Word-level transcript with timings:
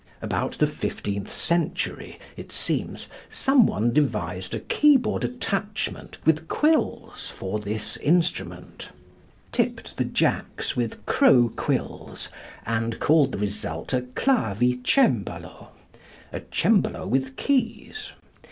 About 0.19 0.53
the 0.53 0.65
fifteenth 0.65 1.31
century, 1.31 2.17
it 2.35 2.51
seems, 2.51 3.07
some 3.29 3.67
one 3.67 3.93
devised 3.93 4.55
a 4.55 4.59
keyboard 4.59 5.23
attachment 5.23 6.17
with 6.25 6.47
quills 6.47 7.29
for 7.29 7.59
this 7.59 7.97
instrument, 7.97 8.89
tipped 9.51 9.97
the 9.97 10.03
jacks 10.05 10.75
with 10.75 11.05
crow 11.05 11.53
quills, 11.55 12.29
and 12.65 12.99
called 12.99 13.31
the 13.31 13.37
result 13.37 13.93
a 13.93 14.01
clavicembalo 14.01 15.67
(a 16.33 16.39
cembalo 16.51 17.07
with 17.07 17.37
keys). 17.37 18.13